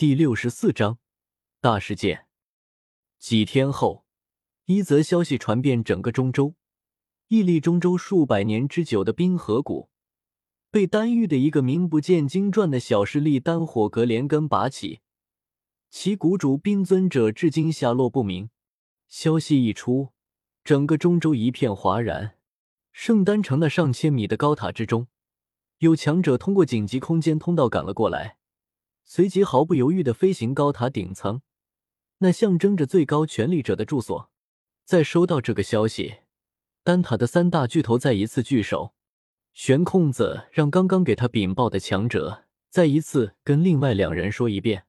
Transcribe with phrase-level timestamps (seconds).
[0.00, 0.98] 第六十四章
[1.60, 2.24] 大事件。
[3.18, 4.06] 几天后，
[4.64, 6.54] 一则消息传遍整个中州，
[7.28, 9.90] 屹立中州数百年之久的冰河谷，
[10.70, 15.00] 被丹域的一个名不见经传的小势力丹火阁连根拔起，
[15.90, 18.48] 其谷主冰尊者至今下落不明。
[19.06, 20.14] 消息一出，
[20.64, 22.38] 整个中州一片哗然。
[22.90, 25.08] 圣丹城那上千米的高塔之中，
[25.80, 28.38] 有强者通过紧急空间通道赶了过来。
[29.12, 31.42] 随即毫不犹豫的飞行高塔顶层，
[32.18, 34.30] 那象征着最高权力者的住所。
[34.84, 36.18] 在收到这个消息，
[36.84, 38.94] 丹塔的三大巨头再一次聚首。
[39.52, 44.84] 悬空子让刚刚给他禀报的强者再一次跟另外两人说一遍：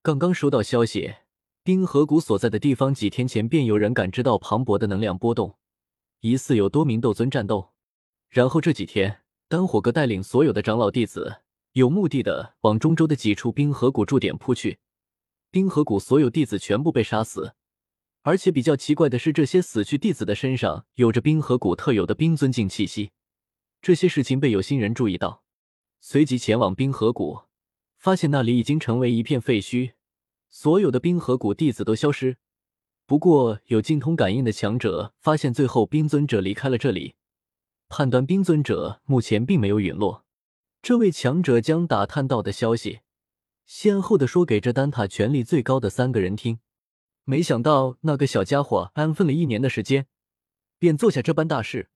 [0.00, 1.16] 刚刚收到消息，
[1.64, 5.56] 冰河谷所在的地方几天前便有人感知到磅礴的能量波动，
[6.20, 7.72] 疑似有多名斗尊战斗。
[8.28, 11.38] 然后这几天，丹火阁带领所有的长老弟子。
[11.76, 14.78] 有目的的往中州的几处冰河谷驻点扑去，
[15.50, 17.54] 冰河谷所有弟子全部被杀死，
[18.22, 23.10] 而且比较奇怪的是，这些死去弟子的身上有着冰河谷特有的冰尊境气息。
[23.82, 25.42] 这些事情被有心人注意到，
[26.00, 27.42] 随即前往冰河谷，
[27.98, 29.92] 发现那里已经成为一片废墟，
[30.48, 32.38] 所有的冰河谷弟子都消失。
[33.04, 37.16] 不过有精通感应的强者发现，最后冰尊者离开了这里，
[37.90, 40.24] 判断冰尊者目前并没有陨落。
[40.86, 43.00] 这位强者将打探到的消息，
[43.64, 46.60] 先后的说给这丹塔权力最高的三个人听。
[47.24, 50.06] 没想到那个小家伙安分了一年的时间，
[50.78, 51.90] 便做下这般大事，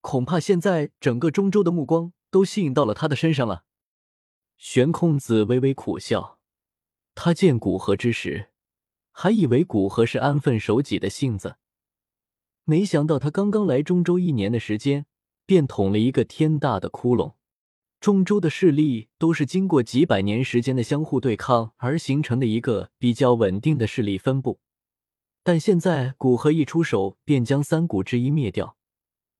[0.00, 3.62] 恐怕现在整个中州的目光都吸引到了他的身上了。
[4.56, 6.40] 玄空子微微苦笑，
[7.14, 8.50] 他见古河之时，
[9.12, 11.54] 还以为古河是安分守己的性子，
[12.64, 15.06] 没想到他刚刚来中州一年的时间，
[15.46, 17.34] 便捅了一个天大的窟窿。
[18.04, 24.60] 中州的势力都是经过几百年时间的相互对抗而形成的一个比较稳定的势力分布，
[25.42, 28.76] 但现在古河一出手便将三股之一灭掉，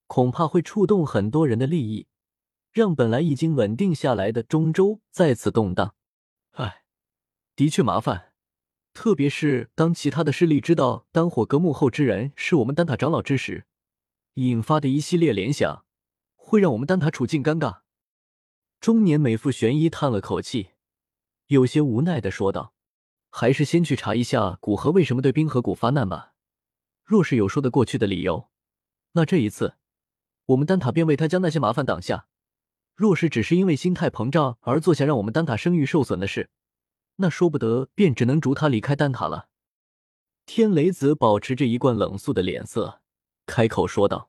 [0.06, 2.06] 恐怕会触动很多人的利益，
[2.72, 5.94] 让本来已经稳定下来的中州再次动荡。
[6.52, 6.84] 唉，
[7.54, 8.32] 的确麻烦，
[8.94, 13.66] 特别是当其他的势力知道丹火阁幕后之人是我们丹塔长老之时，
[14.36, 15.84] 引发的一系列联想，
[16.34, 17.83] 会让我们丹塔处境尴尬。
[18.84, 20.72] 中年美妇玄一叹了口气，
[21.46, 22.74] 有些无奈的说道
[23.32, 26.34] ：“还是先去查一下古河为什么对冰河谷发难吧。
[27.02, 28.50] 若是有说得过去的理由，
[29.12, 29.76] 那这一次
[30.44, 32.26] 我们丹塔便为他将那些麻烦挡下；
[32.94, 36.50] 若是只是因为心态膨胀而做下让我们丹塔声誉受损的事，
[37.16, 39.48] 那说不得便只能逐他离开丹塔了。”
[40.44, 43.00] 天雷子保持着一贯冷肃的脸色，
[43.46, 44.28] 开口说道：“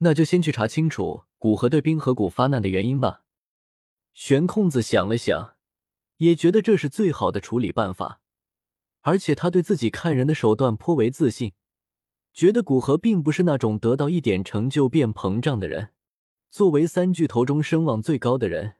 [0.00, 3.24] 那就先去查清楚古河对冰河谷发难的原因吧。”
[4.12, 5.56] 玄空子想了想，
[6.18, 8.20] 也觉得这是最好的处理办法，
[9.00, 11.52] 而且他对自己看人的手段颇为自信，
[12.32, 15.90] 觉得古河并不是那种得到一点成就便膨胀的人。
[16.50, 18.74] 作为三巨头中声望最高的人，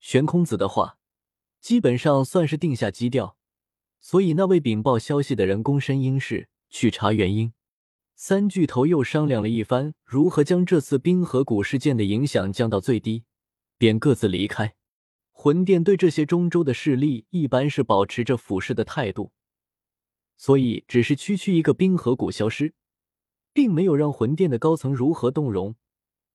[0.00, 0.98] 玄空子的话
[1.60, 3.36] 基本上算是定下基调，
[4.00, 7.52] 所以那位禀报消息的人躬身应是去查原因。
[8.14, 13.24] 三巨头又商量了一番，如何将这次冰河谷事件的影响降到最低。
[13.78, 14.74] 便各自离开。
[15.32, 19.32] 魂殿对这些中州的势力一般是保持着俯视的态度，
[20.36, 22.74] 所以只是区区一个冰河谷消失，
[23.52, 25.76] 并没有让魂殿的高层如何动容，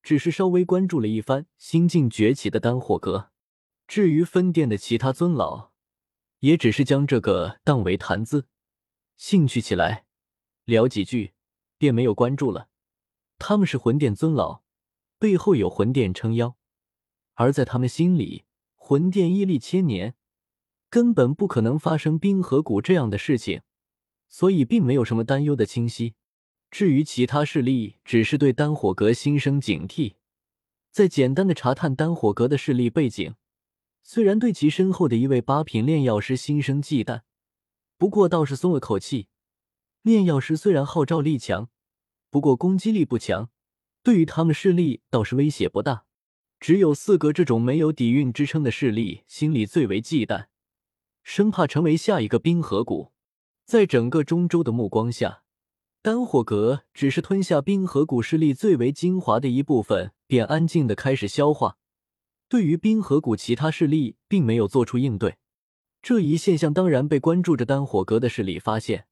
[0.02, 3.30] 只是稍微关注了一番新晋崛起的丹火阁。
[3.88, 5.72] 至于分殿的其他尊老，
[6.38, 8.46] 也只是将这个当为谈资，
[9.16, 10.06] 兴趣起来
[10.64, 11.32] 聊几句，
[11.76, 12.68] 便没有关注了。
[13.38, 14.62] 他们是魂殿尊老，
[15.18, 16.56] 背后有魂殿撑腰。
[17.34, 18.44] 而在他们心里，
[18.76, 20.14] 魂殿屹立千年，
[20.90, 23.62] 根本不可能发生冰河谷这样的事情，
[24.28, 26.14] 所以并没有什么担忧的清晰。
[26.70, 30.14] 至于其他势力，只是对丹火阁心生警惕，
[30.90, 33.34] 在简单的查探丹火阁的势力背景，
[34.02, 37.22] 虽然对其身后的一位八品炼药师心生忌惮，
[37.98, 39.28] 不过倒是松了口气。
[40.02, 41.68] 炼药师虽然号召力强，
[42.30, 43.50] 不过攻击力不强，
[44.02, 46.06] 对于他们势力倒是威胁不大。
[46.62, 50.46] 只有四格这种没有底蕴支撑的势力，心里最为忌惮，
[51.24, 53.10] 生怕成为下一个冰河谷。
[53.64, 55.42] 在整个中州的目光下，
[56.02, 61.78] 丹火阁只是吞下冰河谷势力最为精华的一部分，便安静的开始消化。
[62.48, 65.38] 对于冰河谷其他势力，并没有做出应对。
[66.00, 69.06] 这一现象当然被关注着丹火阁的势力发现，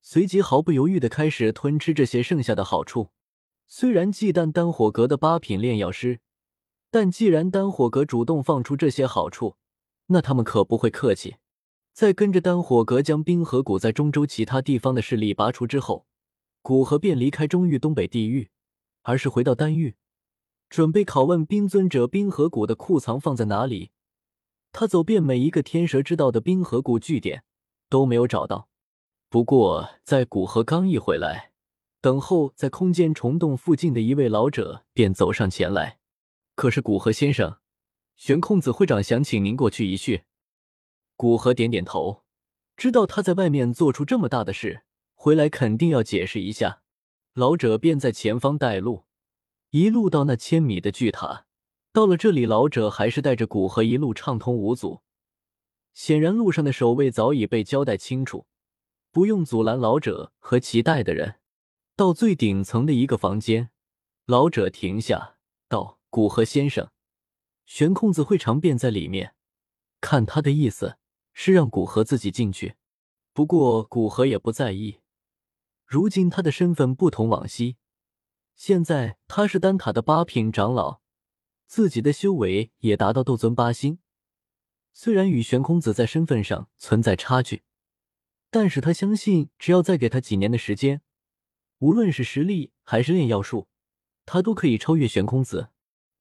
[0.00, 3.10] 随即毫不犹豫的开始吞吃这些剩下的好处。
[3.66, 6.20] 虽然忌惮丹火阁的八品炼药师。
[6.94, 9.56] 但既然丹火阁主动放出这些好处，
[10.06, 11.38] 那他们可不会客气。
[11.92, 16.06] 在跟着丹火阁将冰河谷在中州其他地方的势力拔除之后，
[16.62, 18.48] 古河便离开中域东北地域，
[19.02, 19.96] 而是回到丹域，
[20.70, 23.90] 准备拷问冰尊者冰河谷的库藏放在哪里。
[24.70, 27.42] 他走遍每一个天蛇之道的冰河谷据点，
[27.88, 28.68] 都没有找到。
[29.28, 31.50] 不过，在古河刚一回来，
[32.00, 35.98] 等候在空间虫洞附近的一位老者便走上前来。
[36.54, 37.58] 可是，古河先生，
[38.16, 40.24] 玄空子会长想请您过去一叙。
[41.16, 42.22] 古河点点头，
[42.76, 44.84] 知道他在外面做出这么大的事，
[45.14, 46.82] 回来肯定要解释一下。
[47.32, 49.04] 老者便在前方带路，
[49.70, 51.46] 一路到那千米的巨塔。
[51.92, 55.02] 到了这里，老者还是带着古河一路畅通无阻。
[55.92, 58.46] 显然，路上的守卫早已被交代清楚，
[59.10, 61.40] 不用阻拦老者和其带的人。
[61.96, 63.70] 到最顶层的一个房间，
[64.26, 65.36] 老者停下，
[65.68, 66.92] 道：“古河先生，
[67.66, 69.34] 玄空子会长便在里面。
[70.00, 70.96] 看他的意思，
[71.32, 72.76] 是让古河自己进去。
[73.32, 75.00] 不过，古河也不在意。
[75.84, 77.78] 如今他的身份不同往昔，
[78.54, 81.00] 现在他是丹塔的八品长老。”
[81.66, 83.98] 自己的修为也达到斗尊八星，
[84.92, 87.64] 虽然与玄空子在身份上存在差距，
[88.50, 91.02] 但是他相信，只要再给他几年的时间，
[91.78, 93.66] 无论是实力还是炼药术，
[94.24, 95.70] 他都可以超越玄空子。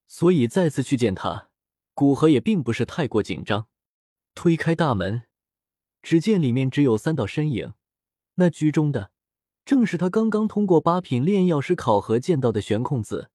[0.08, 1.50] 所以再次去见他，
[1.94, 3.68] 古河也并不是太过紧张。
[4.36, 5.24] 推开大门，
[6.02, 7.74] 只见里面只有三道身影，
[8.36, 9.12] 那居中的
[9.66, 13.30] 正是他刚刚通过八品炼药师考核见到的玄空子。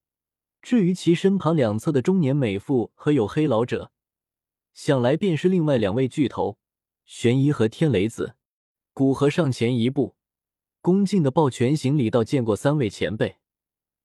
[0.60, 3.92] 至于其身旁两侧的中年美妇和黝黑老者，
[4.74, 6.58] 想来便是另外两位巨头
[7.04, 8.34] 玄一和天雷子。
[8.92, 10.16] 古河上前一步，
[10.80, 13.36] 恭敬的抱拳行礼道：“见过三位前辈。”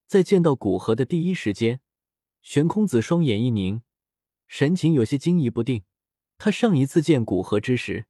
[0.06, 1.82] 在见到古河的第一时间，
[2.44, 3.82] 玄空子双眼一凝，
[4.48, 5.84] 神情有些惊疑不定。
[6.38, 8.06] 他上一次见古河之时，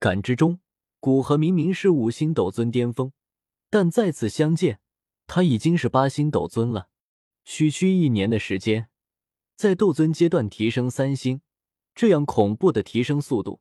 [0.00, 0.58] 感知中
[0.98, 3.12] 古河明明是五星斗尊巅峰，
[3.70, 4.80] 但再次相见，
[5.28, 6.88] 他已经是八星斗尊了。
[7.44, 8.88] 区区一年的时间，
[9.54, 11.40] 在斗尊阶段提升三星，
[11.94, 13.60] 这样恐怖的提升速度，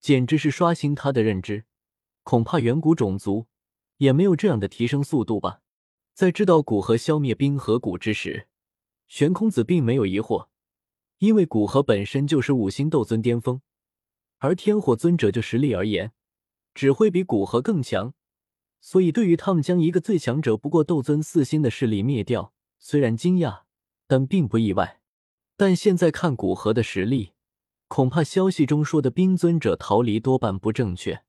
[0.00, 1.64] 简直是刷新他的认知。
[2.22, 3.48] 恐怕远古种族
[3.96, 5.60] 也没有这样的提升速度吧。
[6.14, 8.46] 在知道古河消灭冰河谷之时，
[9.10, 10.46] 玄空子并没有疑惑，
[11.18, 13.60] 因为古河本身就是五星斗尊巅峰，
[14.38, 16.12] 而天火尊者就实力而言，
[16.74, 18.14] 只会比古河更强。
[18.80, 22.54] 所以，对于他们将一个最强者不过斗尊四星的势力灭掉。
[22.78, 23.62] 虽然惊讶，
[24.06, 25.00] 但并不意外。
[25.56, 27.32] 但现在看古河的实力，
[27.88, 31.24] 恐怕消息中说的冰尊者逃离多半不正确。